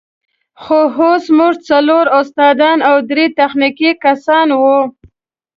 [0.61, 4.79] خو اوس موږ څلور استادان او درې تخنیکي کسان وو.